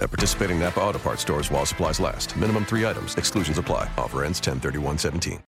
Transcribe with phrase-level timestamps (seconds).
[0.00, 2.36] At participating Napa Auto Parts stores while supplies last.
[2.36, 3.14] Minimum three items.
[3.16, 3.88] Exclusions apply.
[3.96, 4.60] Offer ends 10
[4.98, 5.38] 17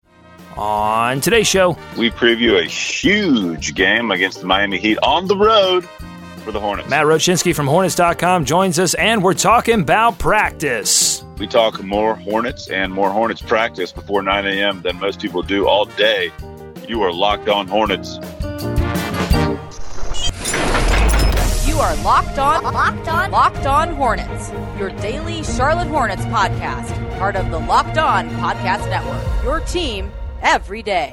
[0.57, 5.87] On today's show, we preview a huge game against the Miami Heat on the road
[6.43, 6.89] for the Hornets.
[6.89, 11.23] Matt Rochinsky from Hornets.com joins us, and we're talking about practice.
[11.39, 14.81] We talk more Hornets and more Hornets practice before 9 a.m.
[14.81, 16.31] than most people do all day.
[16.87, 18.19] You are locked on Hornets.
[21.73, 24.51] You are locked on, locked on, locked on Hornets.
[24.77, 29.43] Your daily Charlotte Hornets podcast, part of the Locked On Podcast Network.
[29.43, 30.11] Your team
[30.43, 31.11] every day.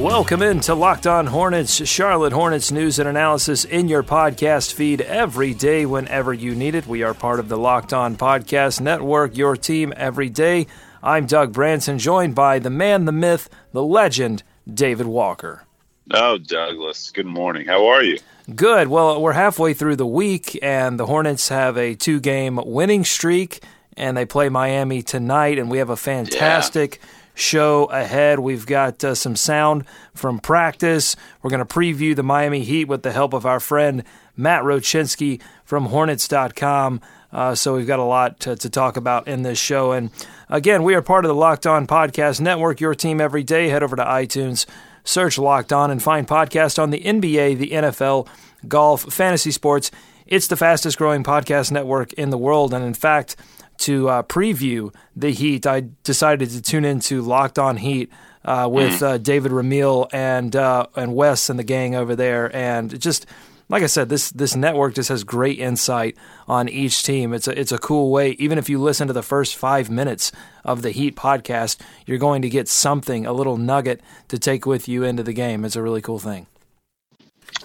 [0.00, 5.52] Welcome into Locked On Hornets, Charlotte Hornets news and analysis in your podcast feed every
[5.52, 6.86] day whenever you need it.
[6.86, 10.68] We are part of the Locked On Podcast Network, your team every day.
[11.02, 15.64] I'm Doug Branson, joined by the man, the myth, the legend, David Walker.
[16.10, 17.66] Oh, Douglas, good morning.
[17.66, 18.18] How are you?
[18.54, 18.88] Good.
[18.88, 23.62] Well, we're halfway through the week, and the Hornets have a two game winning streak,
[23.96, 26.98] and they play Miami tonight, and we have a fantastic.
[27.00, 28.38] Yeah show ahead.
[28.38, 31.16] We've got uh, some sound from practice.
[31.42, 34.04] We're going to preview the Miami Heat with the help of our friend
[34.36, 37.00] Matt Rochinsky from Hornets.com.
[37.32, 39.92] Uh, so we've got a lot to, to, talk about in this show.
[39.92, 40.10] And
[40.48, 43.68] again, we are part of the Locked On Podcast Network, your team every day.
[43.68, 44.66] Head over to iTunes,
[45.04, 48.26] search Locked On, and find podcast on the NBA, the NFL,
[48.66, 49.90] golf, fantasy sports.
[50.26, 52.74] It's the fastest growing podcast network in the world.
[52.74, 53.36] And in fact,
[53.78, 58.12] to uh, preview the Heat, I decided to tune into Locked On Heat
[58.44, 59.02] uh, with mm.
[59.02, 63.26] uh, David Ramil and uh, and Wes and the gang over there, and just
[63.70, 66.16] like I said, this this network just has great insight
[66.48, 67.32] on each team.
[67.32, 68.32] It's a it's a cool way.
[68.32, 70.32] Even if you listen to the first five minutes
[70.64, 74.88] of the Heat podcast, you're going to get something, a little nugget to take with
[74.88, 75.64] you into the game.
[75.64, 76.48] It's a really cool thing.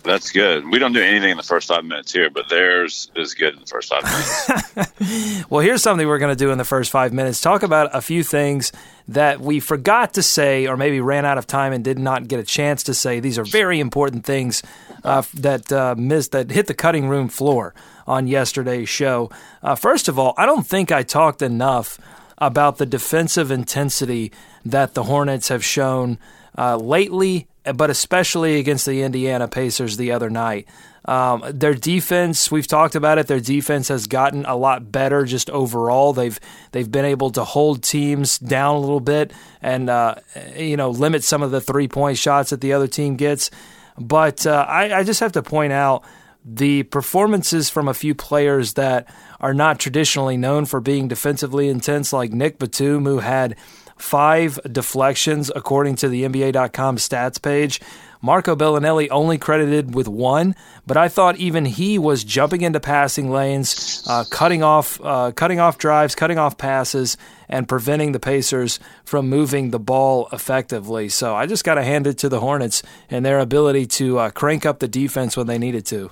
[0.04, 0.70] That's good.
[0.70, 3.62] We don't do anything in the first five minutes here, but theirs is good in
[3.62, 5.46] the first five minutes.
[5.50, 7.42] well, here's something we're going to do in the first five minutes.
[7.42, 8.72] Talk about a few things
[9.08, 12.40] that we forgot to say, or maybe ran out of time and did not get
[12.40, 13.20] a chance to say.
[13.20, 14.64] These are very important things
[15.04, 17.74] uh, that uh, missed, that hit the cutting room floor
[18.08, 19.30] on yesterday's show.
[19.64, 22.00] Uh, first of all, I don't think I talked enough
[22.38, 24.32] about the defensive intensity
[24.66, 26.18] that the Hornets have shown
[26.58, 30.68] uh, lately but especially against the Indiana Pacers the other night.
[31.06, 33.28] Um, their defense, we've talked about it.
[33.28, 36.14] Their defense has gotten a lot better just overall.
[36.14, 36.40] They've
[36.72, 39.32] they've been able to hold teams down a little bit
[39.62, 40.16] and uh,
[40.56, 43.52] you know limit some of the three point shots that the other team gets.
[43.98, 46.04] But uh, I, I just have to point out
[46.44, 49.08] the performances from a few players that
[49.40, 53.56] are not traditionally known for being defensively intense, like Nick Batum, who had
[53.98, 57.82] five deflections, according to the NBA.com stats page.
[58.22, 60.56] Marco Belinelli only credited with one,
[60.88, 65.60] but I thought even he was jumping into passing lanes, uh, cutting off, uh, cutting
[65.60, 67.18] off drives, cutting off passes,
[67.48, 71.08] and preventing the Pacers from moving the ball effectively.
[71.08, 72.82] So I just got to hand it to the Hornets
[73.12, 76.10] and their ability to uh, crank up the defense when they needed to.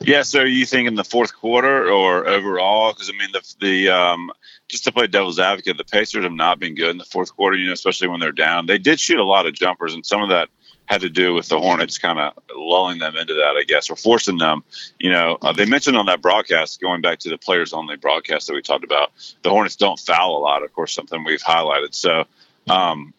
[0.00, 0.22] Yeah.
[0.22, 2.92] So you think in the fourth quarter or overall?
[2.92, 4.30] Because I mean the the um,
[4.68, 7.56] just to play devil's advocate, the Pacers have not been good in the fourth quarter,
[7.56, 8.66] you know, especially when they're down.
[8.66, 10.48] They did shoot a lot of jumpers, and some of that
[10.86, 13.96] had to do with the Hornets kind of lulling them into that, I guess, or
[13.96, 14.62] forcing them.
[14.98, 18.46] You know, uh, they mentioned on that broadcast, going back to the players only broadcast
[18.46, 19.12] that we talked about,
[19.42, 21.94] the Hornets don't foul a lot, of course, something we've highlighted.
[21.94, 22.24] So,
[22.68, 23.14] um,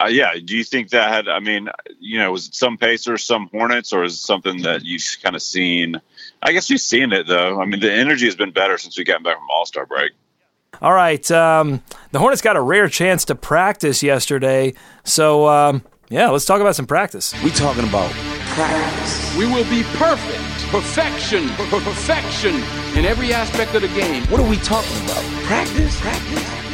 [0.00, 1.68] uh, yeah, do you think that had, I mean,
[2.00, 5.36] you know, was it some Pacers, some Hornets, or is it something that you've kind
[5.36, 6.00] of seen?
[6.42, 7.60] I guess you've seen it, though.
[7.60, 10.12] I mean, the energy has been better since we got back from All Star break.
[10.82, 11.28] All right.
[11.30, 11.82] Um,
[12.12, 14.74] the Hornets got a rare chance to practice yesterday.
[15.04, 17.34] So, um, yeah, let's talk about some practice.
[17.42, 18.10] We talking about
[18.54, 19.36] practice.
[19.36, 20.40] We will be perfect.
[20.70, 21.48] Perfection.
[21.70, 22.56] Perfection
[22.96, 24.24] in every aspect of the game.
[24.24, 25.22] What are we talking about?
[25.44, 26.00] Practice?
[26.00, 26.64] Practice?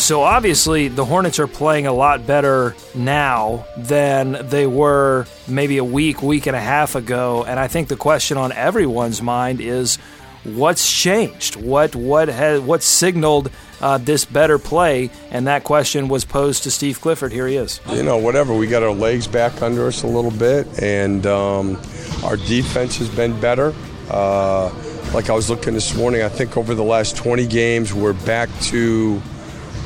[0.00, 5.84] So obviously, the Hornets are playing a lot better now than they were maybe a
[5.84, 7.44] week, week and a half ago.
[7.44, 9.98] And I think the question on everyone's mind is
[10.44, 11.56] what's changed?
[11.56, 13.50] What what has what signaled
[13.80, 15.10] uh, this better play?
[15.30, 17.32] And that question was posed to Steve Clifford.
[17.32, 17.80] Here he is.
[17.90, 18.54] You know, whatever.
[18.54, 21.80] We got our legs back under us a little bit, and um,
[22.24, 23.74] our defense has been better.
[24.10, 24.72] Uh,
[25.14, 28.48] like I was looking this morning, I think over the last 20 games, we're back
[28.62, 29.20] to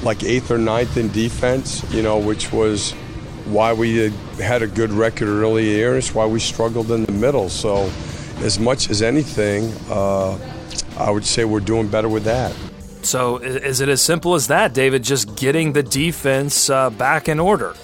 [0.02, 2.92] like eighth or ninth in defense, you know, which was
[3.46, 5.96] why we had, a good record early the year.
[5.96, 7.48] It's why we struggled in the middle.
[7.48, 7.90] So,
[8.44, 10.38] as much as anything, uh,
[10.98, 12.54] I would say we're doing better with that.
[13.02, 15.02] So, is it as simple as that, David?
[15.02, 17.74] Just getting the defense uh, back in order?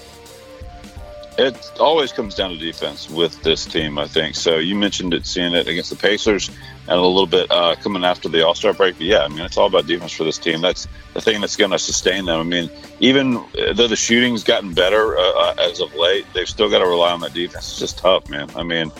[1.39, 4.35] It always comes down to defense with this team, I think.
[4.35, 6.51] So you mentioned it, seeing it against the Pacers,
[6.83, 8.97] and a little bit uh, coming after the All Star break.
[8.97, 10.61] But yeah, I mean, it's all about defense for this team.
[10.61, 12.41] That's the thing that's going to sustain them.
[12.41, 12.69] I mean,
[12.99, 13.43] even
[13.75, 17.13] though the shooting's gotten better uh, uh, as of late, they've still got to rely
[17.13, 17.71] on that defense.
[17.71, 18.51] It's just tough, man.
[18.55, 18.93] I mean,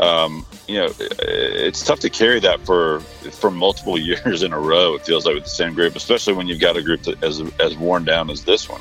[0.00, 4.94] um, you know, it's tough to carry that for for multiple years in a row.
[4.94, 7.40] It feels like with the same group, especially when you've got a group that as
[7.60, 8.80] as worn down as this one.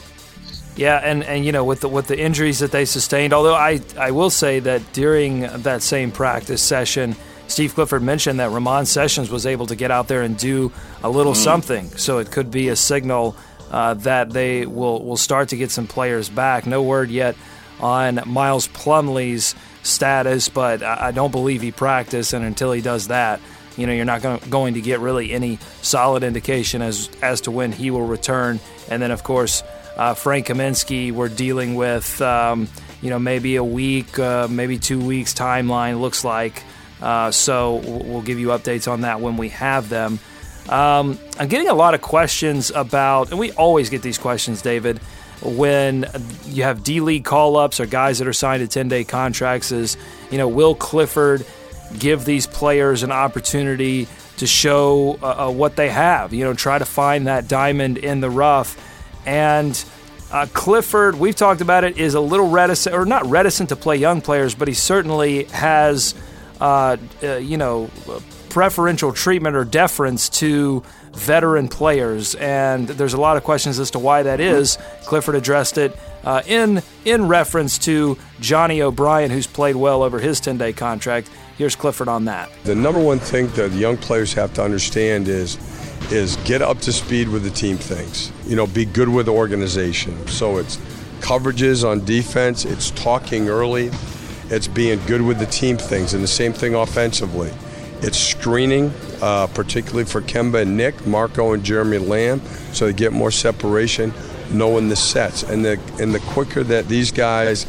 [0.75, 3.81] Yeah, and, and you know with the with the injuries that they sustained, although I
[3.97, 7.17] I will say that during that same practice session,
[7.47, 10.71] Steve Clifford mentioned that Ramon Sessions was able to get out there and do
[11.03, 13.35] a little something, so it could be a signal
[13.71, 16.65] uh, that they will will start to get some players back.
[16.65, 17.35] No word yet
[17.81, 23.39] on Miles Plumlee's status, but I, don't believe he practiced, and until he does that.
[23.77, 27.71] You know, you're not going to get really any solid indication as as to when
[27.71, 28.59] he will return.
[28.89, 29.63] And then, of course,
[29.95, 32.67] uh, Frank Kaminsky, we're dealing with, um,
[33.01, 36.63] you know, maybe a week, uh, maybe two weeks timeline, looks like.
[37.01, 40.19] Uh, so we'll give you updates on that when we have them.
[40.67, 44.99] Um, I'm getting a lot of questions about, and we always get these questions, David,
[45.41, 46.05] when
[46.45, 49.71] you have D League call ups or guys that are signed to 10 day contracts.
[49.71, 49.97] Is,
[50.31, 51.45] you know, will Clifford
[51.97, 54.07] give these players an opportunity
[54.37, 56.33] to show uh, uh, what they have?
[56.33, 58.77] You know, try to find that diamond in the rough.
[59.25, 59.83] And
[60.31, 63.97] uh, Clifford, we've talked about it, is a little reticent, or not reticent to play
[63.97, 66.13] young players, but he certainly has,
[66.61, 67.89] uh, uh, you know,
[68.49, 70.83] preferential treatment or deference to
[71.13, 72.35] veteran players.
[72.35, 74.77] And there's a lot of questions as to why that is.
[75.05, 80.39] Clifford addressed it uh, in in reference to Johnny O'Bryant, who's played well over his
[80.39, 81.29] 10 day contract.
[81.57, 82.49] Here's Clifford on that.
[82.63, 85.57] The number one thing that young players have to understand is
[86.11, 88.31] is get up to speed with the team things.
[88.45, 90.27] You know, be good with organization.
[90.27, 90.77] So it's
[91.19, 93.91] coverages on defense, it's talking early,
[94.49, 97.51] it's being good with the team things, and the same thing offensively.
[98.01, 102.41] It's screening, uh, particularly for Kemba and Nick, Marco and Jeremy Lamb,
[102.71, 104.13] so they get more separation,
[104.51, 105.43] knowing the sets.
[105.43, 107.65] And the and the quicker that these guys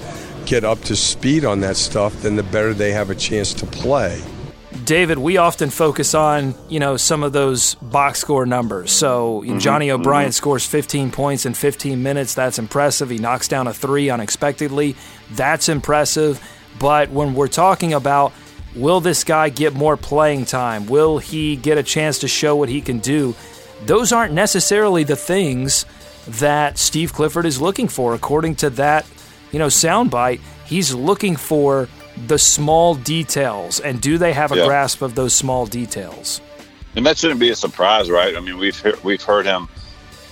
[0.47, 3.67] get up to speed on that stuff, then the better they have a chance to
[3.67, 4.23] play.
[4.85, 8.93] David, we often focus on you know some of those box score numbers.
[8.93, 12.35] So you know, Johnny O'Bryant scores 15 points in 15 minutes.
[12.35, 13.11] That's impressive.
[13.11, 14.97] He knocks down a three unexpectedly.
[15.33, 16.41] That's impressive.
[16.79, 18.33] But when we're talking about
[18.75, 20.87] will this guy get more playing time?
[20.87, 23.34] Will he get a chance to show what he can do?
[23.87, 25.87] Those aren't necessarily the things
[26.28, 29.06] that Steve Clifford is looking for, according to that
[29.52, 30.40] you know soundbite.
[30.67, 31.88] He's looking for
[32.26, 34.67] the small details and do they have a Yeah.
[34.67, 36.40] grasp of those small details
[36.94, 38.37] And that shouldn't be a surprise, right?
[38.37, 39.69] I mean, we've we've heard him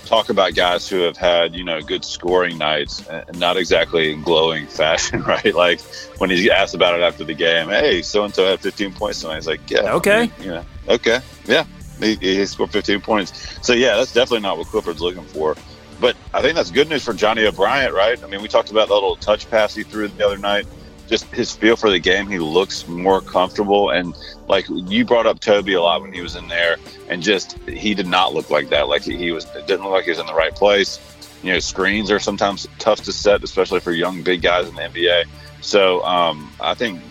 [0.09, 4.23] talk about guys who have had you know good scoring nights, and not exactly in
[4.23, 5.53] glowing fashion, right?
[5.53, 5.79] Like
[6.17, 9.21] when he's asked about it after the game, hey, so and so had 15 points
[9.21, 9.35] tonight.
[9.35, 10.11] He's like, yeah, Okay.
[10.11, 11.65] I mean, you know, okay, yeah,
[11.99, 13.59] he, he scored 15 points.
[13.65, 15.55] So yeah, that's definitely not what Clifford's looking for.
[16.01, 18.21] But I think that's good news for Johnny O'Bryant, right?
[18.23, 20.65] I mean, we talked about that little touch pass he threw the other night.
[21.09, 23.89] Just his feel for the game, he looks more comfortable.
[23.89, 24.15] And
[24.47, 26.77] like you brought up Toby a lot when he was in there,
[27.09, 28.87] and just he did not look like that.
[28.87, 30.99] Like he, was, it didn't look like he was in the right place.
[31.41, 34.81] You know, screens are sometimes tough to set, especially for young big guys in the
[34.81, 35.25] NBA.
[35.61, 37.01] So um, I think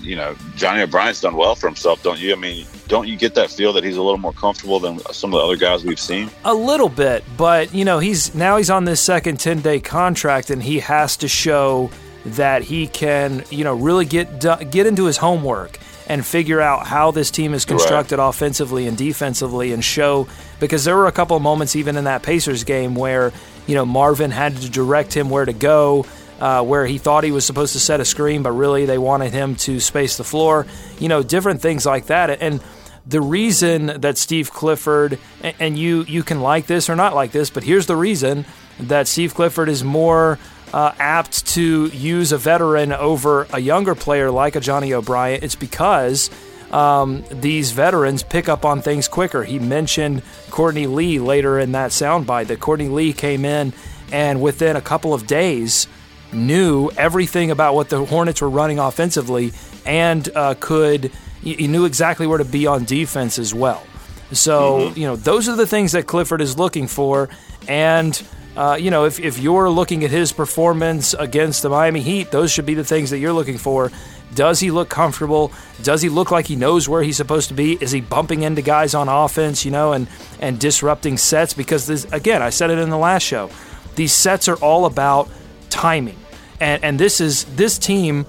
[0.00, 2.32] you know Johnny O'Bryant's done well for himself, don't you?
[2.32, 5.34] I mean, don't you get that feel that he's a little more comfortable than some
[5.34, 6.30] of the other guys we've seen?
[6.44, 10.50] a little bit but you know he's now he's on this second 10 day contract
[10.50, 11.90] and he has to show
[12.34, 15.78] that he can you know really get do- get into his homework
[16.08, 20.28] and figure out how this team is constructed offensively and defensively and show
[20.60, 23.32] because there were a couple of moments even in that Pacers game where
[23.66, 26.06] you know Marvin had to direct him where to go
[26.40, 29.32] uh, where he thought he was supposed to set a screen, but really they wanted
[29.32, 30.66] him to space the floor.
[30.98, 32.42] You know, different things like that.
[32.42, 32.60] And
[33.06, 37.50] the reason that Steve Clifford and you you can like this or not like this,
[37.50, 38.44] but here's the reason
[38.80, 40.38] that Steve Clifford is more
[40.72, 45.42] uh, apt to use a veteran over a younger player like a Johnny O'Bryant.
[45.42, 46.30] It's because
[46.70, 49.44] um, these veterans pick up on things quicker.
[49.44, 53.72] He mentioned Courtney Lee later in that soundbite that Courtney Lee came in
[54.12, 55.86] and within a couple of days
[56.32, 59.52] knew everything about what the Hornets were running offensively
[59.84, 63.86] and uh, could he knew exactly where to be on defense as well.
[64.32, 64.98] So, mm-hmm.
[64.98, 67.28] you know, those are the things that Clifford is looking for.
[67.68, 68.20] And,
[68.56, 72.50] uh, you know, if, if you're looking at his performance against the Miami Heat, those
[72.50, 73.92] should be the things that you're looking for.
[74.34, 75.52] Does he look comfortable?
[75.82, 77.74] Does he look like he knows where he's supposed to be?
[77.80, 80.08] Is he bumping into guys on offense, you know, and,
[80.40, 81.54] and disrupting sets?
[81.54, 83.50] Because, this, again, I said it in the last show.
[83.94, 85.28] These sets are all about
[85.70, 86.18] timing.
[86.60, 88.26] And, and this is this team,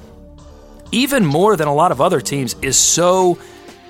[0.92, 3.40] even more than a lot of other teams, is so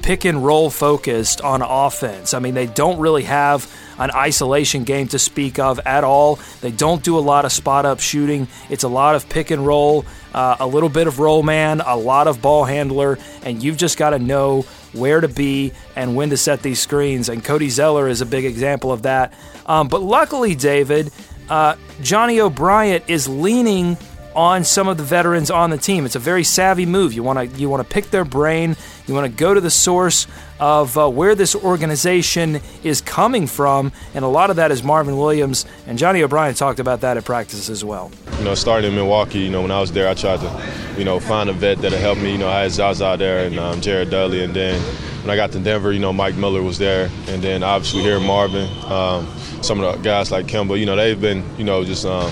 [0.01, 2.34] pick and roll focused on offense.
[2.34, 6.39] I mean, they don't really have an isolation game to speak of at all.
[6.62, 8.48] They don't do a lot of spot up shooting.
[8.70, 11.96] It's a lot of pick and roll, uh, a little bit of roll man, a
[11.96, 14.62] lot of ball handler, and you've just got to know
[14.94, 17.30] where to be and when to set these screens.
[17.30, 19.34] And Cody Zeller is a big example of that.
[19.66, 21.12] Um, but luckily, David,
[21.50, 23.98] uh, Johnny O'Bryant is leaning
[24.38, 26.06] on some of the veterans on the team.
[26.06, 27.12] It's a very savvy move.
[27.12, 28.77] You want to you want to pick their brain.
[29.08, 30.27] You want to go to the source
[30.60, 35.17] of uh, where this organization is coming from, and a lot of that is Marvin
[35.17, 38.12] Williams and Johnny O'Bryant talked about that at practice as well.
[38.38, 41.03] You know, starting in Milwaukee, you know, when I was there, I tried to, you
[41.03, 42.34] know, find a vet that'll help me.
[42.34, 44.79] You know, I had Zaza there and um, Jared Dudley, and then
[45.24, 48.20] when I got to Denver, you know, Mike Miller was there, and then obviously here
[48.20, 49.27] Marvin, um,
[49.63, 52.06] some of the guys like Kemba, you know, they've been, you know, just.
[52.06, 52.32] Um,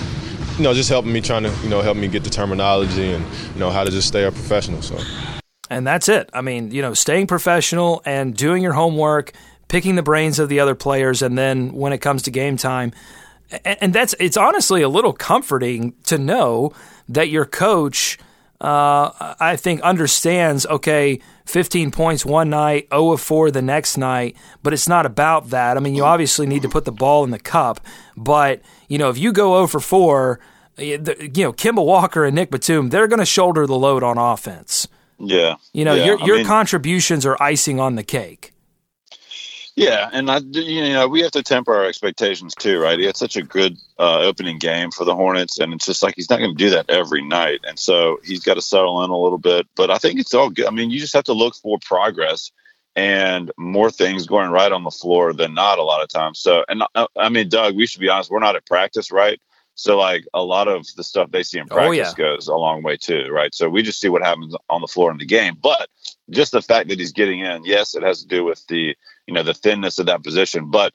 [0.56, 3.24] you know, just helping me trying to, you know, help me get the terminology and,
[3.54, 4.80] you know, how to just stay a professional.
[4.82, 4.98] So.
[5.68, 6.30] And that's it.
[6.32, 9.32] I mean, you know, staying professional and doing your homework,
[9.68, 12.92] picking the brains of the other players, and then when it comes to game time,
[13.64, 16.72] and that's it's honestly a little comforting to know
[17.08, 18.18] that your coach,
[18.60, 20.66] uh, I think, understands.
[20.66, 25.50] Okay, 15 points one night, 0 of 4 the next night, but it's not about
[25.50, 25.76] that.
[25.76, 27.80] I mean, you obviously need to put the ball in the cup,
[28.16, 30.40] but you know, if you go 0 for 4,
[30.78, 34.88] you know, Kemba Walker and Nick Batum, they're going to shoulder the load on offense.
[35.18, 35.56] Yeah.
[35.72, 36.04] You know, yeah.
[36.04, 38.52] your your mean, contributions are icing on the cake.
[39.76, 42.98] Yeah, and I, you know, we have to temper our expectations too, right?
[42.98, 46.14] He had such a good uh, opening game for the Hornets, and it's just like
[46.16, 49.10] he's not going to do that every night, and so he's got to settle in
[49.10, 49.66] a little bit.
[49.76, 50.64] But I think it's all good.
[50.64, 52.52] I mean, you just have to look for progress
[52.96, 56.40] and more things going right on the floor than not a lot of times.
[56.40, 59.38] So, and uh, I mean, Doug, we should be honest, we're not at practice, right?
[59.74, 62.12] So like a lot of the stuff they see in practice oh, yeah.
[62.16, 63.54] goes a long way too, right?
[63.54, 65.58] So we just see what happens on the floor in the game.
[65.62, 65.90] But
[66.30, 69.34] just the fact that he's getting in, yes, it has to do with the you
[69.34, 70.92] know the thinness of that position, but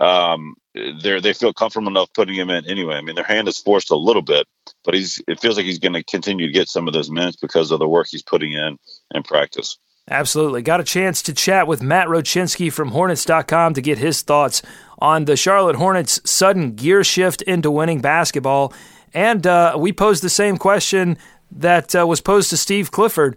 [0.00, 2.96] um, they they feel comfortable enough putting him in anyway.
[2.96, 4.46] I mean, their hand is forced a little bit,
[4.84, 7.36] but he's it feels like he's going to continue to get some of those minutes
[7.36, 8.78] because of the work he's putting in
[9.14, 9.78] in practice.
[10.10, 10.60] Absolutely.
[10.60, 14.60] Got a chance to chat with Matt Rochinsky from Hornets.com to get his thoughts
[14.98, 18.74] on the Charlotte Hornets' sudden gear shift into winning basketball.
[19.14, 21.16] And uh, we posed the same question
[21.50, 23.36] that uh, was posed to Steve Clifford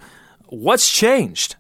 [0.50, 1.58] What's changed?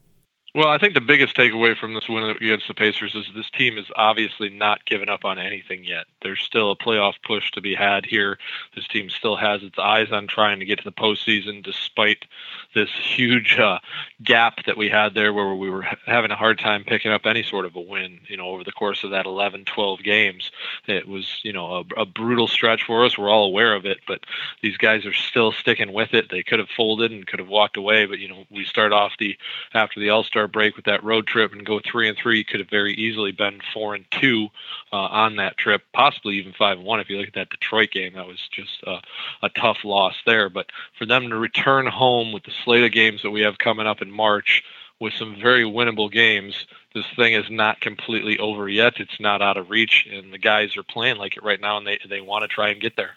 [0.57, 3.77] Well, I think the biggest takeaway from this win against the Pacers is this team
[3.77, 6.07] is obviously not giving up on anything yet.
[6.23, 8.39] There's still a playoff push to be had here.
[8.73, 12.25] This team still has its eyes on trying to get to the postseason, despite
[12.73, 13.77] this huge uh,
[14.23, 17.43] gap that we had there, where we were having a hard time picking up any
[17.43, 18.21] sort of a win.
[18.27, 20.49] You know, over the course of that 11, 12 games,
[20.87, 23.15] it was you know a, a brutal stretch for us.
[23.15, 24.21] We're all aware of it, but
[24.63, 26.31] these guys are still sticking with it.
[26.31, 29.11] They could have folded and could have walked away, but you know, we start off
[29.19, 29.37] the
[29.75, 32.59] after the All Star break with that road trip and go three and three could
[32.59, 34.47] have very easily been four and two
[34.91, 36.99] uh, on that trip, possibly even five and one.
[36.99, 40.49] If you look at that Detroit game, that was just a tough loss there.
[40.49, 43.87] But for them to return home with the slate of games that we have coming
[43.87, 44.63] up in March
[44.99, 46.65] with some very winnable games.
[46.93, 48.99] This thing is not completely over yet.
[48.99, 51.85] It's not out of reach, and the guys are playing like it right now, and
[51.85, 53.11] they they want to try and get there.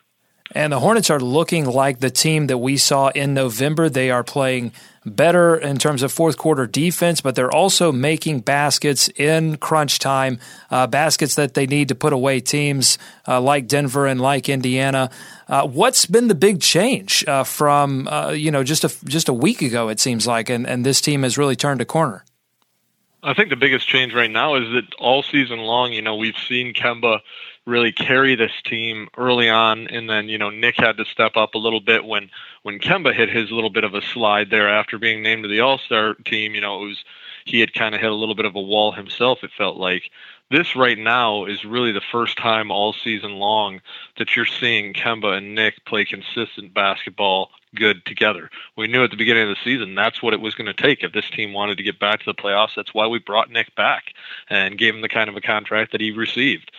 [0.52, 3.88] And the Hornets are looking like the team that we saw in November.
[3.88, 4.72] They are playing
[5.06, 10.40] better in terms of fourth quarter defense, but they're also making baskets in crunch time,
[10.70, 15.10] uh, baskets that they need to put away teams uh, like Denver and like Indiana.
[15.48, 19.32] Uh, what's been the big change uh, from uh, you know just a just a
[19.32, 19.88] week ago?
[19.88, 22.24] It seems like, and, and this team has really turned a corner.
[23.22, 26.38] I think the biggest change right now is that all season long, you know, we've
[26.48, 27.20] seen Kemba
[27.66, 31.54] really carry this team early on, and then you know Nick had to step up
[31.54, 32.30] a little bit when
[32.62, 35.60] when Kemba hit his little bit of a slide there after being named to the
[35.60, 36.54] All Star team.
[36.54, 37.04] You know, it was
[37.44, 39.42] he had kind of hit a little bit of a wall himself.
[39.42, 40.10] It felt like
[40.50, 43.80] this right now is really the first time all season long
[44.18, 48.50] that you're seeing Kemba and Nick play consistent basketball good together.
[48.76, 51.04] We knew at the beginning of the season that's what it was going to take
[51.04, 52.74] if this team wanted to get back to the playoffs.
[52.74, 54.12] That's why we brought Nick back
[54.48, 56.72] and gave him the kind of a contract that he received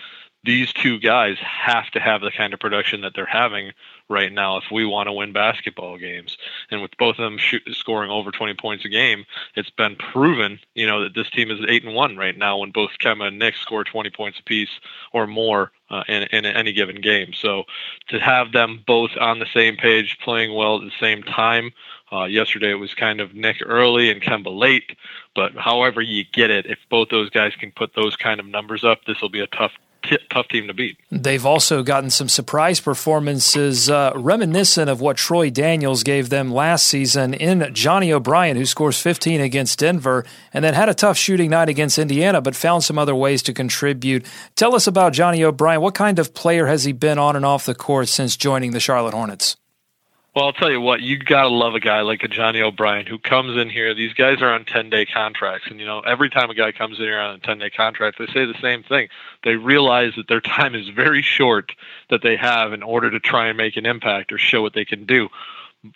[0.43, 3.73] these two guys have to have the kind of production that they're having
[4.09, 6.37] right now if we want to win basketball games.
[6.71, 7.37] And with both of them
[7.71, 11.59] scoring over 20 points a game, it's been proven, you know, that this team is
[11.67, 14.79] eight and one right now when both Kemba and Nick score 20 points apiece
[15.13, 17.33] or more uh, in, in any given game.
[17.33, 17.65] So
[18.09, 21.71] to have them both on the same page, playing well at the same time.
[22.11, 24.97] Uh, yesterday it was kind of Nick early and Kemba late,
[25.33, 28.83] but however you get it, if both those guys can put those kind of numbers
[28.83, 29.71] up, this will be a tough
[30.03, 30.97] t- tough team to beat.
[31.11, 36.85] They've also gotten some surprise performances uh, reminiscent of what Troy Daniels gave them last
[36.85, 41.49] season in Johnny O'Bryant, who scores 15 against Denver and then had a tough shooting
[41.49, 44.25] night against Indiana, but found some other ways to contribute.
[44.55, 45.81] Tell us about Johnny O'Bryant.
[45.81, 48.79] What kind of player has he been on and off the court since joining the
[48.79, 49.57] Charlotte Hornets?
[50.33, 53.19] Well, I'll tell you what, you gotta love a guy like a Johnny O'Bryant who
[53.19, 53.93] comes in here.
[53.93, 56.99] These guys are on ten day contracts, and you know every time a guy comes
[56.99, 59.09] in here on a ten day contract, they say the same thing.
[59.43, 61.73] They realize that their time is very short
[62.09, 64.85] that they have in order to try and make an impact or show what they
[64.85, 65.27] can do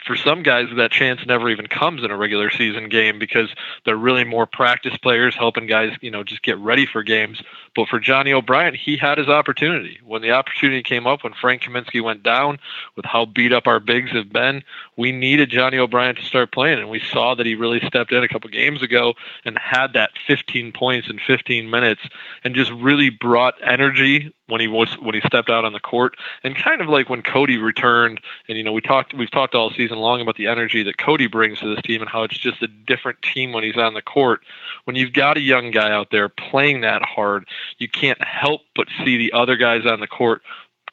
[0.04, 3.50] for some guys that chance never even comes in a regular season game because
[3.86, 7.42] they're really more practice players helping guys you know just get ready for games
[7.76, 10.00] but for johnny O'Bryant, he had his opportunity.
[10.06, 12.60] When the opportunity came up when frank kaminsky went down
[12.96, 14.64] with how beat up our bigs have been
[14.98, 18.24] we needed johnny O'Bryant to start playing and we saw that he really stepped in
[18.24, 19.14] a couple games ago
[19.44, 22.02] and had that 15 points in 15 minutes
[22.44, 26.16] and just really brought energy when he was when he stepped out on the court.
[26.44, 29.72] And kind of like when Cody returned and you know we talked we've talked all
[29.72, 32.62] season long about the energy that Cody brings to this team and how it's just
[32.62, 34.42] a different team when he's on the court.
[34.86, 38.88] When you've got a young guy out there playing that hard you can't help but
[39.04, 40.42] see the other guys on the court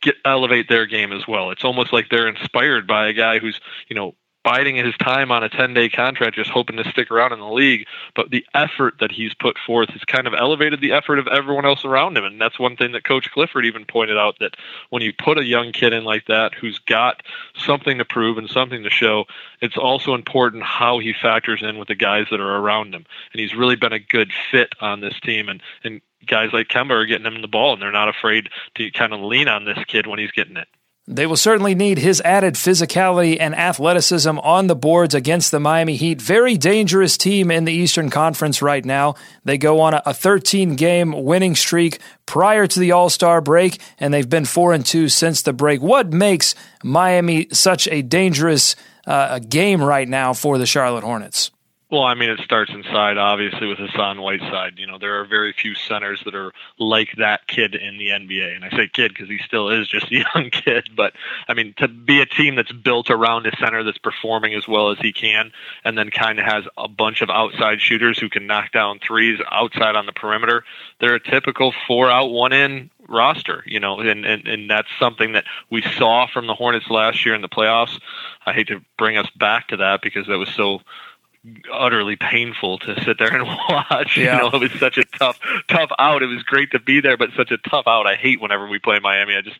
[0.00, 1.50] get elevate their game as well.
[1.50, 4.14] It's almost like they're inspired by a guy who's you know
[4.44, 7.48] biding his time on a 10 day contract, just hoping to stick around in the
[7.48, 7.86] league.
[8.14, 11.66] But the effort that he's put forth has kind of elevated the effort of everyone
[11.66, 12.24] else around him.
[12.24, 14.56] And that's one thing that Coach Clifford even pointed out that
[14.90, 17.22] when you put a young kid in like that who's got
[17.56, 19.24] something to prove and something to show,
[19.60, 23.04] it's also important how he factors in with the guys that are around him.
[23.32, 25.48] And he's really been a good fit on this team.
[25.48, 28.90] And, and guys like Kemba are getting him the ball, and they're not afraid to
[28.90, 30.68] kind of lean on this kid when he's getting it.
[31.08, 35.96] They will certainly need his added physicality and athleticism on the boards against the Miami
[35.96, 36.22] Heat.
[36.22, 39.16] Very dangerous team in the Eastern Conference right now.
[39.44, 44.14] They go on a 13 game winning streak prior to the All Star break, and
[44.14, 45.82] they've been 4 and 2 since the break.
[45.82, 51.50] What makes Miami such a dangerous uh, game right now for the Charlotte Hornets?
[51.92, 54.78] Well, I mean, it starts inside, obviously, with Hassan Whiteside.
[54.78, 58.56] You know, there are very few centers that are like that kid in the NBA.
[58.56, 60.88] And I say kid because he still is just a young kid.
[60.96, 61.12] But,
[61.48, 64.90] I mean, to be a team that's built around a center that's performing as well
[64.90, 65.52] as he can,
[65.84, 69.38] and then kind of has a bunch of outside shooters who can knock down threes
[69.50, 70.64] outside on the perimeter,
[70.98, 75.32] they're a typical four out, one in roster, you know, and, and, and that's something
[75.32, 78.00] that we saw from the Hornets last year in the playoffs.
[78.46, 80.80] I hate to bring us back to that because that was so
[81.72, 84.16] utterly painful to sit there and watch.
[84.16, 84.36] Yeah.
[84.36, 86.22] You know, it was such a tough, tough out.
[86.22, 88.06] It was great to be there, but such a tough out.
[88.06, 89.34] I hate whenever we play Miami.
[89.34, 89.58] I just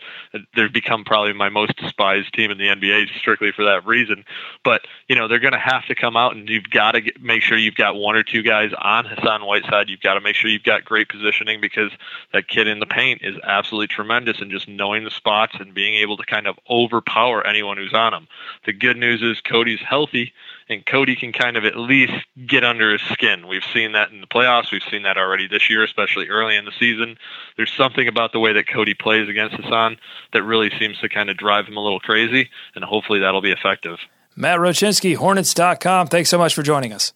[0.54, 4.24] they've become probably my most despised team in the NBA strictly for that reason.
[4.64, 7.20] But you know, they're going to have to come out, and you've got to get,
[7.20, 9.88] make sure you've got one or two guys on Hassan Whiteside.
[9.88, 11.90] You've got to make sure you've got great positioning because
[12.32, 15.94] that kid in the paint is absolutely tremendous, and just knowing the spots and being
[15.96, 18.28] able to kind of overpower anyone who's on him.
[18.66, 20.32] The good news is Cody's healthy
[20.68, 22.12] and Cody can kind of at least
[22.46, 23.46] get under his skin.
[23.48, 24.72] We've seen that in the playoffs.
[24.72, 27.16] We've seen that already this year, especially early in the season.
[27.56, 29.96] There's something about the way that Cody plays against Hassan
[30.32, 33.52] that really seems to kind of drive him a little crazy, and hopefully that'll be
[33.52, 33.98] effective.
[34.34, 36.06] Matt Rochinsky, Hornets.com.
[36.06, 37.12] Thanks so much for joining us.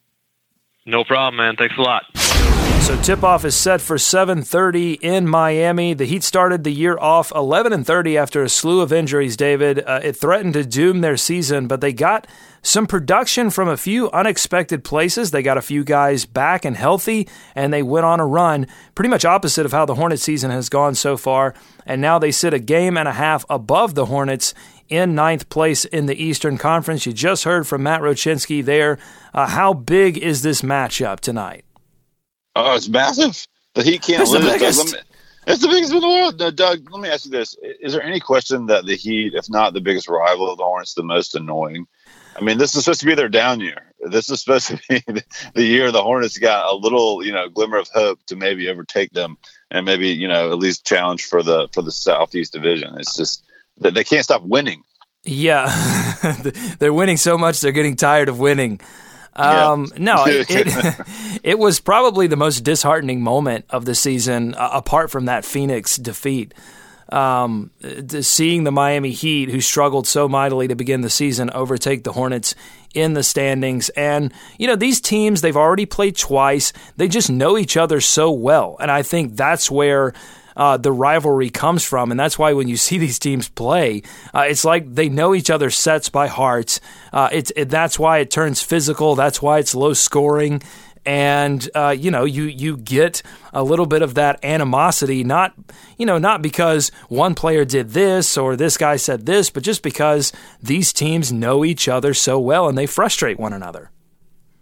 [0.84, 1.56] No problem, man.
[1.56, 2.04] Thanks a lot.
[2.80, 5.92] So tip-off is set for 7:30 in Miami.
[5.92, 9.36] The Heat started the year off 11 and 30 after a slew of injuries.
[9.36, 12.28] David, uh, it threatened to doom their season, but they got
[12.62, 15.32] some production from a few unexpected places.
[15.32, 19.08] They got a few guys back and healthy, and they went on a run, pretty
[19.08, 21.54] much opposite of how the Hornets season has gone so far.
[21.86, 24.54] And now they sit a game and a half above the Hornets
[24.88, 27.04] in ninth place in the Eastern Conference.
[27.04, 28.98] You just heard from Matt Rochinsky there.
[29.34, 31.65] Uh, how big is this matchup tonight?
[32.56, 33.46] Oh, it's massive.
[33.74, 34.44] The Heat can't it's lose.
[34.44, 34.94] The biggest.
[34.94, 35.00] Me,
[35.46, 36.40] it's the biggest in the world.
[36.40, 39.50] Uh, Doug, let me ask you this: Is there any question that the Heat, if
[39.50, 41.86] not the biggest rival of the Hornets, the most annoying?
[42.34, 43.92] I mean, this is supposed to be their down year.
[44.00, 45.04] This is supposed to be
[45.54, 49.10] the year the Hornets got a little, you know, glimmer of hope to maybe overtake
[49.12, 49.36] them
[49.70, 52.98] and maybe, you know, at least challenge for the for the Southeast Division.
[52.98, 53.44] It's just
[53.78, 54.82] that they can't stop winning.
[55.24, 55.66] Yeah,
[56.78, 58.80] they're winning so much they're getting tired of winning.
[59.36, 60.02] Um, yeah.
[60.02, 61.06] no, it, it,
[61.42, 65.96] it, was probably the most disheartening moment of the season, uh, apart from that Phoenix
[65.96, 66.54] defeat.
[67.10, 67.70] um,
[68.20, 72.54] seeing the Miami Heat, who struggled so mightily to begin the season, overtake the Hornets
[72.94, 73.90] in the standings.
[73.90, 76.72] And, you know, these teams, they've already played twice.
[76.96, 78.76] They just know each other so well.
[78.80, 80.14] And I think that's where.
[80.56, 84.02] Uh, the rivalry comes from, and that's why when you see these teams play,
[84.34, 86.80] uh, it's like they know each other's sets by heart.
[87.12, 89.14] Uh, it's it, that's why it turns physical.
[89.14, 90.62] That's why it's low scoring
[91.04, 95.54] and uh, you know you you get a little bit of that animosity not
[95.96, 99.82] you know not because one player did this or this guy said this but just
[99.82, 103.92] because these teams know each other so well and they frustrate one another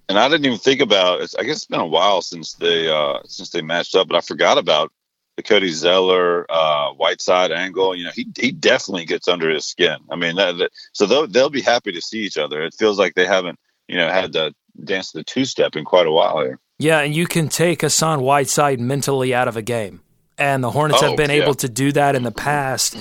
[0.08, 1.22] and I didn't even think about.
[1.38, 4.20] I guess it's been a while since they uh, since they matched up, but I
[4.20, 4.92] forgot about
[5.36, 7.94] the Cody Zeller uh, Whiteside angle.
[7.94, 9.96] You know, he he definitely gets under his skin.
[10.10, 12.62] I mean, that, that, so they'll they'll be happy to see each other.
[12.62, 16.06] It feels like they haven't you know had to dance the two step in quite
[16.06, 16.58] a while here.
[16.78, 20.00] Yeah, and you can take Hassan Whiteside mentally out of a game.
[20.36, 21.42] And the Hornets oh, have been yeah.
[21.42, 22.96] able to do that in the past.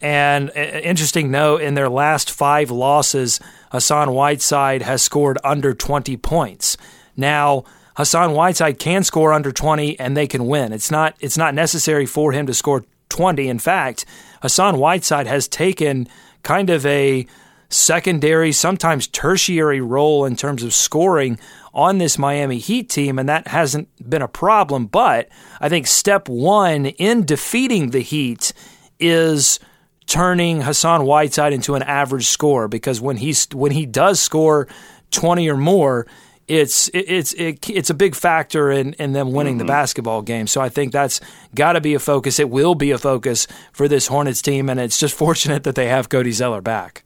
[0.00, 6.16] And uh, interesting note in their last five losses, Hassan Whiteside has scored under 20
[6.16, 6.76] points.
[7.16, 7.64] Now,
[7.98, 10.72] Hassan Whiteside can score under 20 and they can win.
[10.72, 13.48] It's not it's not necessary for him to score 20.
[13.48, 14.04] In fact,
[14.40, 16.06] Hassan Whiteside has taken
[16.44, 17.26] kind of a
[17.68, 21.40] secondary, sometimes tertiary role in terms of scoring
[21.74, 24.86] on this Miami Heat team, and that hasn't been a problem.
[24.86, 25.28] But
[25.60, 28.52] I think step one in defeating the Heat
[29.00, 29.58] is
[30.06, 34.68] turning Hassan Whiteside into an average scorer because when he's when he does score
[35.10, 36.06] 20 or more,
[36.48, 39.58] it's it's it, it's a big factor in, in them winning mm-hmm.
[39.58, 40.46] the basketball game.
[40.46, 41.20] So I think that's
[41.54, 42.38] got to be a focus.
[42.38, 45.88] It will be a focus for this Hornets team, and it's just fortunate that they
[45.88, 47.04] have Cody Zeller back.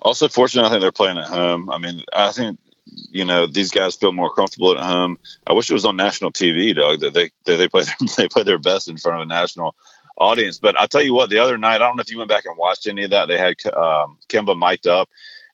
[0.00, 1.70] Also, fortunate, I think they're playing at home.
[1.70, 2.58] I mean, I think
[3.10, 5.18] you know these guys feel more comfortable at home.
[5.46, 7.00] I wish it was on national TV, Doug.
[7.00, 9.74] That they that they play their, they play their best in front of a national
[10.18, 10.58] audience.
[10.58, 12.44] But I'll tell you what, the other night, I don't know if you went back
[12.44, 13.26] and watched any of that.
[13.28, 15.08] They had um, Kemba mic'd up,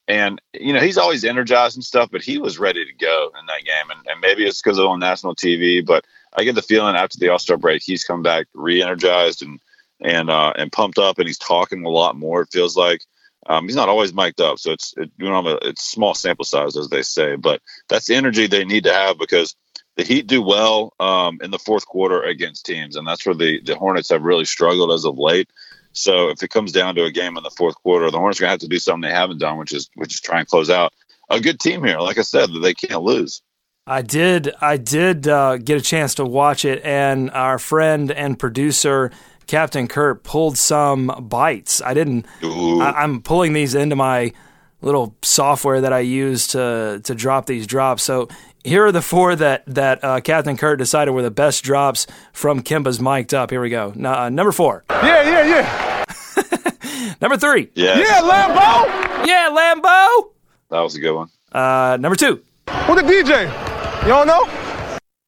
[0.09, 3.47] and you know he's always energized and stuff, but he was ready to go in
[3.47, 3.91] that game.
[3.91, 6.05] And, and maybe it's because of on national TV, but
[6.37, 9.61] I get the feeling after the All Star break, he's come back re-energized and
[10.01, 12.43] and uh, and pumped up, and he's talking a lot more.
[12.43, 13.03] It feels like.
[13.47, 16.79] Um, he's not always mic'd up, so it's it, you know it's small sample size
[16.79, 19.55] as they say, but that's the energy they need to have because
[19.97, 23.61] the Heat do well um, in the fourth quarter against teams, and that's where the
[23.61, 25.51] the Hornets have really struggled as of late.
[25.95, 28.43] So if it comes down to a game in the fourth quarter, the Hornets are
[28.43, 30.69] gonna have to do something they haven't done, which is which is try and close
[30.69, 30.93] out
[31.31, 32.01] a good team here.
[32.01, 33.43] Like I said, that they can't lose.
[33.87, 34.53] I did.
[34.61, 39.11] I did uh, get a chance to watch it, and our friend and producer
[39.47, 41.81] Captain Kurt pulled some bites.
[41.83, 42.27] I didn't.
[42.43, 44.33] I, I'm pulling these into my
[44.81, 48.03] little software that I use to to drop these drops.
[48.03, 48.29] So
[48.65, 52.63] here are the four that that uh, Captain Kurt decided were the best drops from
[52.63, 53.51] Kemba's mic'd up.
[53.51, 53.93] Here we go.
[53.93, 54.85] uh, number four.
[54.91, 57.15] Yeah, yeah, yeah.
[57.21, 57.71] number three.
[57.75, 57.99] Yeah.
[57.99, 59.27] Yeah, Lambo.
[59.27, 60.31] Yeah, Lambo.
[60.71, 61.29] That was a good one.
[61.53, 62.43] Uh, number two.
[62.87, 64.03] Who the DJ?
[64.03, 64.49] You don't know?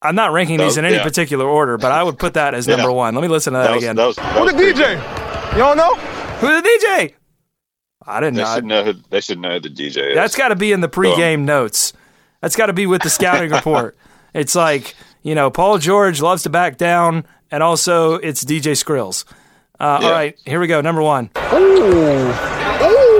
[0.02, 1.02] I'm not ranking these in any yeah.
[1.02, 3.14] particular order, but I would put that as number one.
[3.14, 3.96] Let me listen to that, that was, again.
[3.96, 5.52] That was, that Who the DJ?
[5.52, 5.94] You don't know?
[5.94, 7.14] Who the DJ?
[8.06, 8.54] I didn't they know.
[8.54, 10.14] Should know who, they should know the DJ is.
[10.14, 11.92] That's got to be in the pregame notes.
[12.46, 13.96] That's got to be with the scouting report.
[14.32, 19.24] It's like, you know, Paul George loves to back down, and also it's DJ Skrills.
[19.80, 20.06] Uh, yeah.
[20.06, 20.80] All right, here we go.
[20.80, 21.28] Number one.
[21.52, 22.32] Ooh.
[22.84, 23.16] Ooh.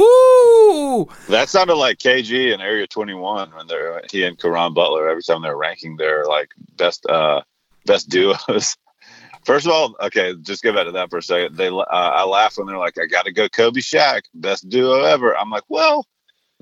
[0.00, 1.08] Ooh.
[1.28, 5.42] That sounded like KG and Area 21 when they're he and Caron Butler every time
[5.42, 7.42] they're ranking their like best uh
[7.86, 8.76] best duos.
[9.44, 11.56] First of all, okay, just go back to that for a second.
[11.56, 15.02] They, uh, I laugh when they're like, "I got to go Kobe Shaq, best duo
[15.02, 16.06] ever." I'm like, well,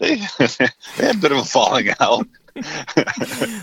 [0.01, 2.27] they, they had a bit of a falling out.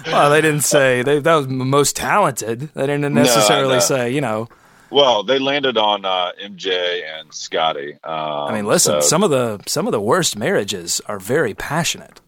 [0.08, 2.70] well, they didn't say they, that was most talented.
[2.74, 3.80] They didn't necessarily no, no.
[3.80, 4.48] say, you know.
[4.90, 7.94] Well, they landed on uh, MJ and Scottie.
[8.04, 9.08] Um, I mean, listen, so.
[9.08, 12.22] some of the some of the worst marriages are very passionate.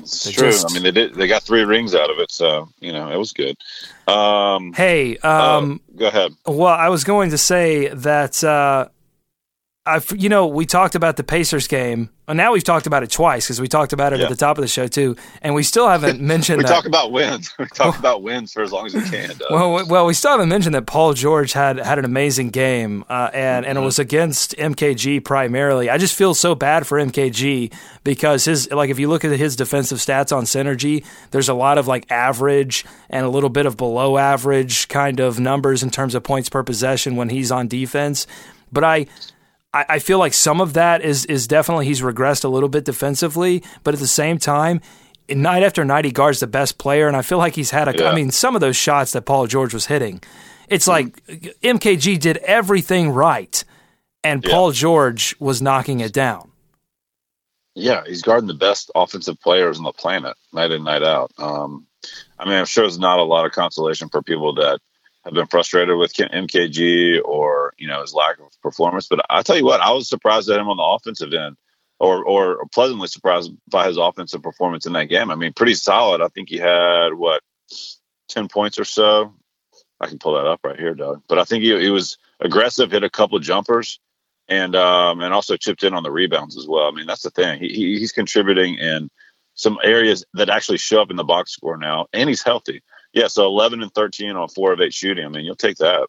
[0.00, 0.50] It's true.
[0.50, 1.14] Just, I mean, they did.
[1.14, 3.56] They got three rings out of it, so you know it was good.
[4.06, 6.32] Um, hey, um, uh, go ahead.
[6.44, 8.88] Well, I was going to say that uh,
[9.86, 13.10] I, you know, we talked about the Pacers game And now we've talked about it
[13.10, 14.24] twice because we talked about it yeah.
[14.24, 16.58] at the top of the show too, and we still haven't mentioned.
[16.58, 16.70] we that.
[16.70, 17.54] talk about wins.
[17.56, 19.30] We talk about wins for as long as we can.
[19.48, 23.30] Well, well, we still haven't mentioned that Paul George had had an amazing game, uh,
[23.32, 23.70] and mm-hmm.
[23.70, 25.88] and it was against MKG primarily.
[25.88, 27.72] I just feel so bad for MKG
[28.02, 31.78] because his like if you look at his defensive stats on Synergy, there's a lot
[31.78, 36.16] of like average and a little bit of below average kind of numbers in terms
[36.16, 38.26] of points per possession when he's on defense.
[38.72, 39.06] But I
[39.76, 42.84] I, I feel like some of that is is definitely he's regressed a little bit
[42.84, 44.80] defensively, but at the same time,
[45.28, 47.96] night after night he guards the best player, and I feel like he's had a.
[47.96, 48.10] Yeah.
[48.10, 50.22] I mean, some of those shots that Paul George was hitting,
[50.68, 53.62] it's like MKG did everything right,
[54.24, 54.50] and Yeah.
[54.50, 56.52] Paul George was knocking it down.
[57.74, 61.30] Yeah, he's guarding the best offensive players on the planet, night in, night out.
[61.36, 61.86] Um,
[62.38, 64.80] I mean, I'm sure it's not a lot of consolation for people that
[65.26, 69.08] have been frustrated with MKG or you know his lack of performance.
[69.08, 71.56] But I tell you what, I was surprised at him on the offensive end,
[71.98, 75.30] or or pleasantly surprised by his offensive performance in that game.
[75.30, 76.22] I mean, pretty solid.
[76.22, 77.42] I think he had what
[78.28, 79.34] ten points or so.
[80.00, 81.22] I can pull that up right here, Doug.
[81.28, 83.98] But I think he, he was aggressive, hit a couple jumpers,
[84.46, 86.86] and um, and also chipped in on the rebounds as well.
[86.86, 87.58] I mean, that's the thing.
[87.58, 89.10] He, he he's contributing in
[89.54, 92.82] some areas that actually show up in the box score now, and he's healthy.
[93.12, 95.24] Yeah, so 11 and 13 on four of eight shooting.
[95.24, 96.08] I mean, you'll take that.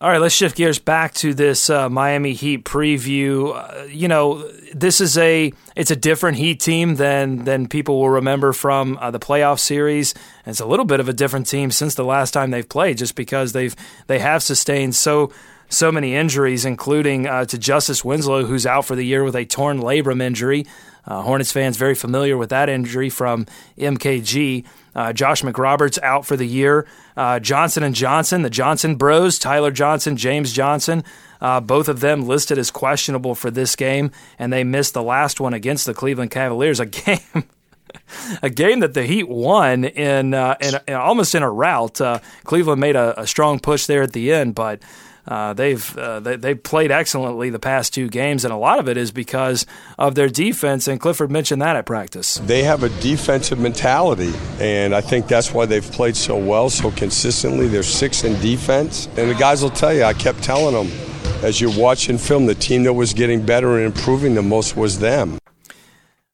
[0.00, 3.52] All right, let's shift gears back to this uh, Miami Heat preview.
[3.52, 8.10] Uh, you know, this is a it's a different Heat team than than people will
[8.10, 10.14] remember from uh, the playoff series.
[10.44, 12.96] And it's a little bit of a different team since the last time they've played,
[12.98, 13.74] just because they've
[14.06, 15.32] they have sustained so
[15.68, 19.44] so many injuries, including uh, to Justice Winslow, who's out for the year with a
[19.44, 20.64] torn labrum injury.
[21.08, 23.46] Uh, Hornets fans very familiar with that injury from
[23.78, 24.64] MKG.
[24.98, 26.84] Uh, Josh McRoberts out for the year.
[27.16, 31.04] Uh, Johnson and Johnson, the Johnson Bros, Tyler Johnson, James Johnson,
[31.40, 35.38] uh, both of them listed as questionable for this game, and they missed the last
[35.38, 37.44] one against the Cleveland Cavaliers, a game.
[38.42, 42.00] A game that the Heat won in, uh, in, in almost in a rout.
[42.00, 44.82] Uh, Cleveland made a, a strong push there at the end, but
[45.28, 48.88] uh, they've uh, they, they've played excellently the past two games, and a lot of
[48.88, 49.66] it is because
[49.98, 50.88] of their defense.
[50.88, 52.36] And Clifford mentioned that at practice.
[52.38, 56.90] They have a defensive mentality, and I think that's why they've played so well, so
[56.90, 57.68] consistently.
[57.68, 60.04] They're sixth in defense, and the guys will tell you.
[60.04, 60.90] I kept telling them
[61.42, 64.98] as you're watching film, the team that was getting better and improving the most was
[64.98, 65.38] them.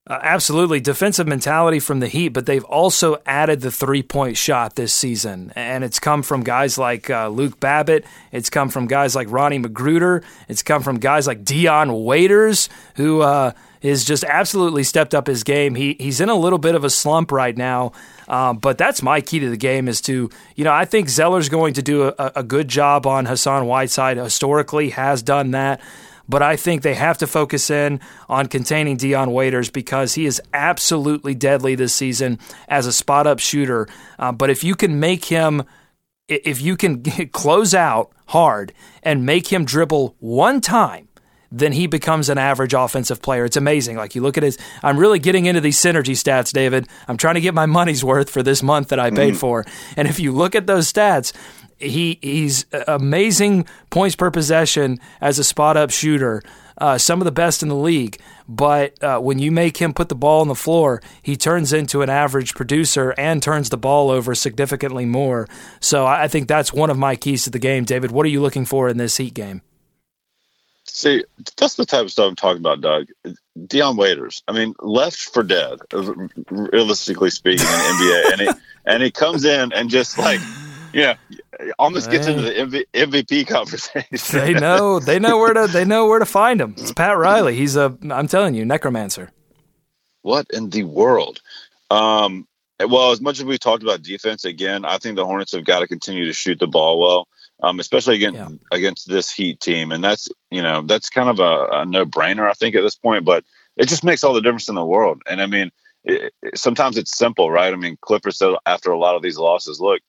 [0.07, 0.81] Uh, absolutely.
[0.81, 5.51] Defensive mentality from the Heat, but they've also added the three point shot this season.
[5.57, 8.05] And it's come from guys like uh, Luke Babbitt.
[8.31, 10.23] It's come from guys like Ronnie McGruder.
[10.47, 15.43] It's come from guys like Dion Waiters, who uh, is just absolutely stepped up his
[15.43, 15.75] game.
[15.75, 17.93] He, he's in a little bit of a slump right now.
[18.29, 21.49] Um, but that's my key to the game is to, you know, I think Zeller's
[21.49, 24.19] going to do a, a good job on Hassan Whiteside.
[24.19, 25.81] Historically, has done that
[26.29, 30.41] but I think they have to focus in on containing Dion Waiters because he is
[30.53, 33.89] absolutely deadly this season as a spot up shooter.
[34.19, 35.63] Uh, but if you can make him,
[36.29, 41.09] if you can close out hard and make him dribble one time,
[41.55, 43.45] then he becomes an average offensive player.
[43.45, 43.97] It's amazing.
[43.97, 46.89] Like you look at his, I'm really getting into these synergy stats, David.
[47.07, 49.65] I'm trying to get my money's worth for this month that I paid for.
[49.97, 51.33] And if you look at those stats,
[51.79, 56.43] he he's amazing points per possession as a spot up shooter,
[56.79, 58.19] uh, some of the best in the league.
[58.49, 62.03] But uh, when you make him put the ball on the floor, he turns into
[62.03, 65.49] an average producer and turns the ball over significantly more.
[65.81, 67.85] So I I think that's one of my keys to the game.
[67.85, 69.63] David, what are you looking for in this Heat game?
[70.87, 71.25] See,
[71.57, 73.09] that's the type of stuff I'm talking about, Doug.
[73.67, 74.43] Dion Waiters.
[74.49, 75.79] I mean, left for dead,
[76.51, 78.49] realistically speaking, in the NBA, and he
[78.87, 80.41] and he comes in and just like,
[80.93, 81.15] you know,
[81.79, 84.19] almost gets into the MVP conversation.
[84.33, 86.75] They know they know where to they know where to find him.
[86.77, 87.57] It's Pat Riley.
[87.57, 89.31] He's a I'm telling you, necromancer.
[90.23, 91.41] What in the world?
[91.91, 92.47] Um,
[92.81, 95.81] well, as much as we talked about defense, again, I think the Hornets have got
[95.81, 97.29] to continue to shoot the ball well,
[97.65, 98.39] um, especially against
[98.73, 102.49] against this Heat team, and that's you know that's kind of a, a no brainer,
[102.49, 103.25] I think, at this point.
[103.25, 103.45] But
[103.77, 105.23] it just makes all the difference in the world.
[105.29, 105.71] And I mean,
[106.05, 107.73] it, it- sometimes it's simple, right?
[107.73, 110.01] I mean, Clifford said after a lot of these losses, look,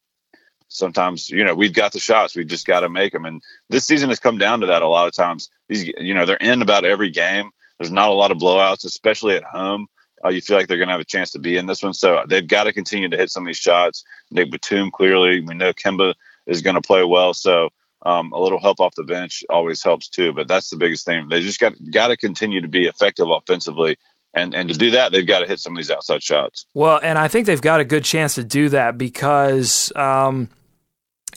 [0.68, 3.26] sometimes you know we've got the shots, we just got to make them.
[3.26, 5.50] And this season has come down to that a lot of times.
[5.70, 7.52] These you know they're in about every game.
[7.80, 9.88] There's not a lot of blowouts, especially at home.
[10.24, 11.94] Uh, you feel like they're going to have a chance to be in this one,
[11.94, 14.04] so they've got to continue to hit some of these shots.
[14.32, 16.16] Nick Batum clearly, we know Kemba
[16.48, 17.70] is going to play well, so
[18.06, 20.32] um, a little help off the bench always helps too.
[20.34, 21.28] But that's the biggest thing.
[21.30, 23.98] They just got got to continue to be effective offensively,
[24.34, 26.66] and and to do that, they've got to hit some of these outside shots.
[26.74, 30.50] Well, and I think they've got a good chance to do that because um,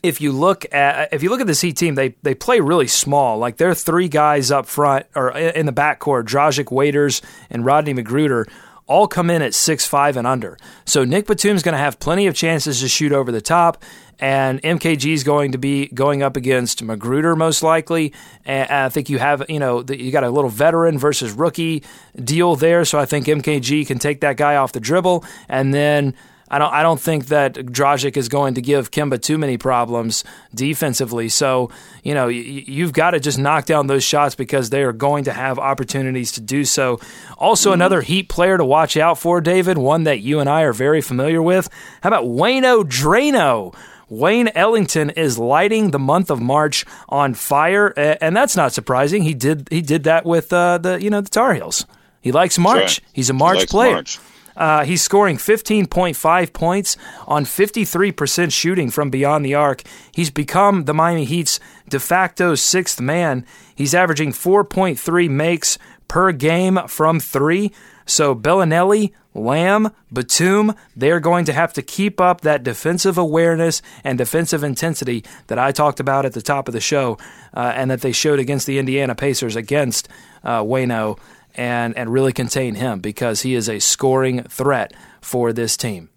[0.02, 2.86] if you look at if you look at this Heat team, they they play really
[2.86, 3.38] small.
[3.38, 7.94] Like there are three guys up front or in the backcourt: Dragic, Waiters, and Rodney
[7.94, 8.48] McGruder.
[8.86, 10.56] All come in at six five and under.
[10.86, 13.82] So Nick Batum's going to have plenty of chances to shoot over the top,
[14.20, 18.12] and MKG is going to be going up against McGruder most likely.
[18.44, 21.82] And I think you have you know you got a little veteran versus rookie
[22.16, 22.84] deal there.
[22.84, 26.14] So I think MKG can take that guy off the dribble, and then
[26.50, 30.24] I don't I don't think that Dragic is going to give Kemba too many problems
[30.54, 31.28] defensively.
[31.28, 31.70] So,
[32.02, 35.24] you know, y- you've got to just knock down those shots because they are going
[35.24, 37.00] to have opportunities to do so.
[37.36, 37.74] Also, mm-hmm.
[37.74, 41.00] another Heat player to watch out for, David, one that you and I are very
[41.00, 41.68] familiar with.
[42.02, 43.74] How about Wayno Drano?
[44.08, 49.22] Wayne Ellington is lighting the month of March on fire, and that's not surprising.
[49.22, 51.86] He did he did that with uh, the you know the Tar Heels.
[52.20, 52.80] He likes March.
[52.80, 53.00] right.
[53.12, 53.94] He's a March He player.
[53.94, 54.18] March.
[54.56, 56.96] Uh, he's scoring 15.5 points
[57.28, 59.84] on 53% shooting from beyond the arc.
[60.12, 63.46] He's become the Miami Heat's de facto sixth man.
[63.72, 67.70] He's averaging 4.3 makes per game from three.
[68.08, 74.16] So Belinelli, Lamb, Batum, they're going to have to keep up that defensive awareness and
[74.16, 77.18] defensive intensity that I talked about at the top of the show
[77.54, 80.08] uh, and that they showed against the Indiana Pacers against
[80.42, 81.18] uh, Wayno
[81.54, 86.08] and, and really contain him because he is a scoring threat for this team.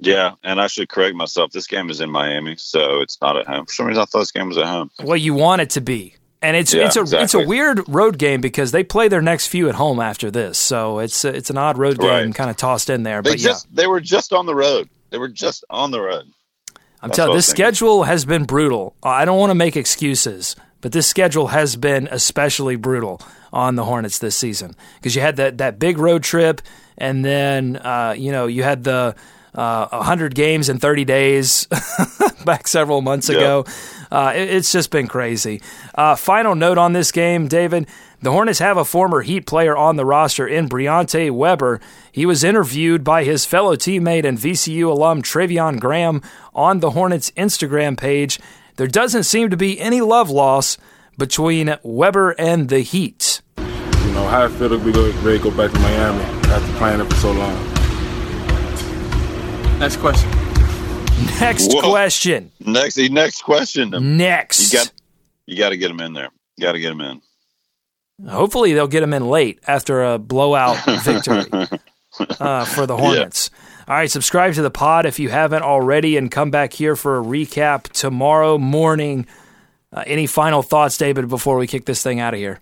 [0.00, 1.52] Yeah, and I should correct myself.
[1.52, 3.64] This game is in Miami, so it's not at home.
[3.64, 4.90] For some reason, I thought this game was at home.
[5.02, 6.16] Well, you want it to be.
[6.44, 9.46] And it's Yeah, it's a it's a weird road game because they play their next
[9.46, 12.34] few at home after this, so it's it's an odd road game Right.
[12.34, 13.22] kind of tossed in there.
[13.22, 14.88] They But yeah, they were just on the road.
[15.10, 16.24] They were just on the road.
[17.00, 18.94] I'm That's telling I this schedule has been brutal.
[19.02, 23.20] I don't want to make excuses, but this schedule has been especially brutal
[23.52, 26.60] on the Hornets this season because you had that that big road trip,
[26.98, 29.14] and then uh, you know you had the
[29.54, 31.68] uh, 100 games in 30 days
[32.44, 33.36] back several months Yeah.
[33.36, 33.64] ago.
[34.14, 35.60] Uh, it- it's just been crazy.
[35.94, 37.86] Uh, final note on this game, David.
[38.22, 41.80] The Hornets have a former Heat player on the roster in Briante Weber.
[42.12, 46.22] He was interviewed by his fellow teammate and VCU alum Treveon Graham
[46.54, 48.38] on the Hornets Instagram page.
[48.76, 50.78] There doesn't seem to be any love loss
[51.18, 53.40] between Weber and the Heat.
[53.58, 53.64] You
[54.12, 57.00] know, how I feel to be go- ready to go back to Miami after playing
[57.00, 57.54] it for so long.
[59.78, 60.30] Next question.
[61.40, 61.82] Next Whoa.
[61.82, 62.52] question.
[62.60, 64.16] Next, next question.
[64.16, 64.72] Next.
[64.72, 64.92] You got
[65.46, 66.30] you got to get him in there.
[66.56, 67.20] You got to get him in.
[68.28, 71.44] Hopefully, they'll get him in late after a blowout victory
[72.40, 73.50] uh, for the Hornets.
[73.86, 77.18] All right, subscribe to the pod if you haven't already, and come back here for
[77.18, 79.26] a recap tomorrow morning.
[79.92, 82.60] Uh, any final thoughts, David, before we kick this thing out of here?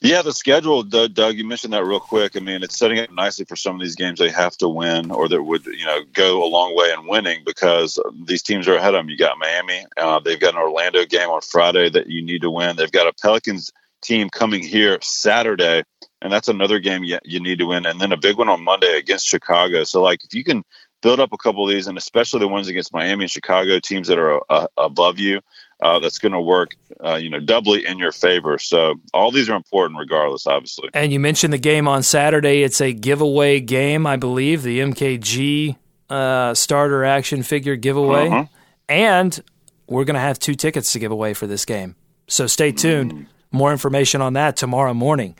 [0.00, 2.36] Yeah, the schedule, Doug, Doug, you mentioned that real quick.
[2.36, 5.10] I mean, it's setting up nicely for some of these games they have to win
[5.10, 8.76] or that would, you know, go a long way in winning because these teams are
[8.76, 9.08] ahead of them.
[9.08, 9.84] You got Miami.
[9.96, 12.76] Uh, they've got an Orlando game on Friday that you need to win.
[12.76, 15.82] They've got a Pelicans team coming here Saturday,
[16.22, 17.84] and that's another game you, you need to win.
[17.84, 19.82] And then a big one on Monday against Chicago.
[19.82, 20.62] So, like, if you can
[21.02, 24.06] build up a couple of these, and especially the ones against Miami and Chicago, teams
[24.06, 25.40] that are uh, above you,
[25.80, 28.58] uh, that's going to work, uh, you know, doubly in your favor.
[28.58, 30.90] So all these are important, regardless, obviously.
[30.92, 32.62] And you mentioned the game on Saturday.
[32.62, 35.76] It's a giveaway game, I believe, the MKG
[36.10, 38.28] uh, starter action figure giveaway.
[38.28, 38.44] Uh-huh.
[38.88, 39.40] And
[39.86, 41.94] we're going to have two tickets to give away for this game.
[42.26, 43.26] So stay tuned.
[43.52, 45.36] More information on that tomorrow morning.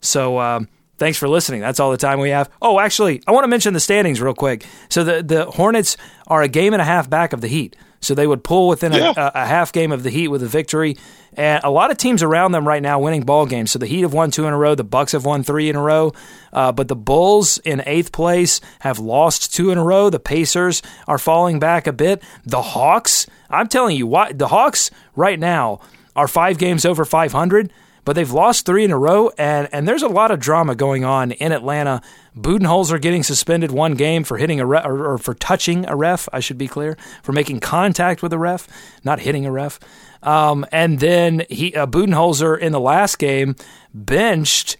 [0.00, 0.68] So um,
[1.02, 1.60] thanks for listening.
[1.60, 2.48] That's all the time we have.
[2.62, 4.64] Oh, actually, I want to mention the standings real quick.
[4.88, 5.96] So the, the Hornets
[6.28, 7.74] are a game and a half back of the Heat.
[8.00, 9.12] So they would pull within Yeah.
[9.16, 10.96] a, a half game of the Heat with a victory.
[11.34, 13.72] And a lot of teams around them right now winning ball games.
[13.72, 14.74] So the Heat have won two in a row.
[14.76, 16.12] The Bucks have won three in a row.
[16.52, 20.08] Uh, but the Bulls in eighth place have lost two in a row.
[20.08, 22.22] The Pacers are falling back a bit.
[22.44, 25.80] The Hawks, I'm telling you, why the Hawks right now
[26.14, 27.72] are five games over 500
[28.04, 31.04] but they've lost three in a row, and, and there's a lot of drama going
[31.04, 32.02] on in Atlanta.
[32.36, 36.28] Budenholzer getting suspended one game for hitting a ref, or, or for touching a ref,
[36.32, 38.66] I should be clear, for making contact with a ref,
[39.04, 39.78] not hitting a ref.
[40.22, 43.56] Um, and then he uh, Budenholzer in the last game
[43.92, 44.76] benched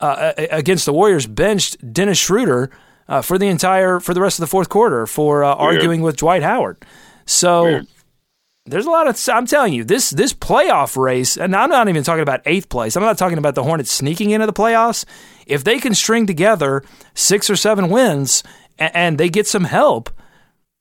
[0.00, 2.70] uh, against the Warriors, benched Dennis Schroeder
[3.08, 6.16] uh, for the entire for the rest of the fourth quarter for uh, arguing with
[6.16, 6.84] Dwight Howard.
[7.24, 7.86] So Weird.
[8.64, 12.04] There's a lot of I'm telling you this this playoff race, and I'm not even
[12.04, 12.96] talking about eighth place.
[12.96, 15.04] I'm not talking about the Hornets sneaking into the playoffs.
[15.46, 16.82] If they can string together
[17.14, 18.42] six or seven wins
[18.78, 20.10] and, and they get some help,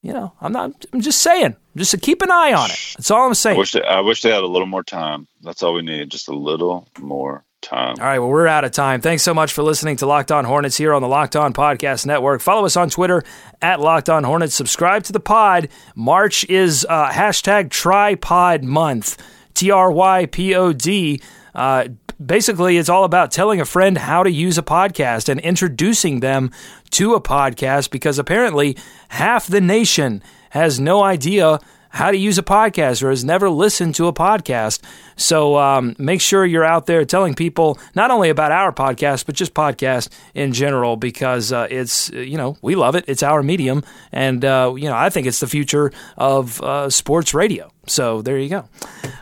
[0.03, 0.85] you know, I'm not.
[0.93, 2.79] I'm just saying, just to keep an eye on it.
[2.97, 3.57] That's all I'm I saying.
[3.57, 5.27] wish they, I wish they had a little more time.
[5.41, 9.01] That's all we need, just a little more All right, well, we're out of time.
[9.01, 12.07] Thanks so much for listening to Locked On Hornets here on the Locked On Podcast
[12.07, 12.41] Network.
[12.41, 13.23] Follow us on Twitter
[13.61, 14.55] at Locked On Hornets.
[14.55, 15.69] Subscribe to the pod.
[15.95, 19.21] March is uh, hashtag Trypod Month.
[19.53, 21.21] T R Y P O D.
[21.53, 21.89] Uh,
[22.23, 26.49] basically, it's all about telling a friend how to use a podcast and introducing them
[26.91, 28.75] to a podcast because apparently
[29.09, 31.59] half the nation has no idea
[31.91, 34.81] how to use a podcast or has never listened to a podcast.
[35.15, 39.35] So um, make sure you're out there telling people not only about our podcast, but
[39.35, 43.05] just podcast in general because uh, it's, you know, we love it.
[43.07, 43.83] It's our medium.
[44.11, 47.71] And, uh, you know, I think it's the future of uh, sports radio.
[47.87, 48.69] So there you go.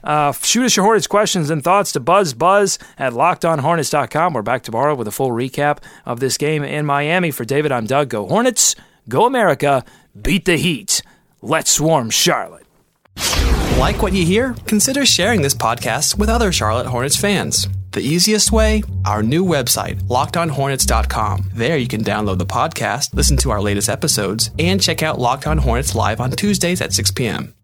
[0.03, 4.34] Uh, shoot us your Hornets questions and thoughts to buzzbuzz at lockedonhornets.com.
[4.34, 7.32] We're back tomorrow with a full recap of this game in Miami.
[7.32, 8.09] For David, I'm Doug.
[8.09, 8.76] Go Hornets.
[9.07, 9.84] Go America.
[10.20, 11.01] Beat the Heat.
[11.41, 12.65] Let's swarm Charlotte.
[13.77, 14.55] Like what you hear?
[14.65, 17.67] Consider sharing this podcast with other Charlotte Hornets fans.
[17.91, 18.83] The easiest way?
[19.05, 21.51] Our new website, lockedonhornets.com.
[21.53, 25.47] There you can download the podcast, listen to our latest episodes, and check out Locked
[25.47, 27.55] On Hornets live on Tuesdays at 6 p.m.